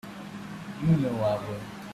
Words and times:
You 0.81 0.97
know 0.97 1.21
I 1.21 1.47
would. 1.47 1.59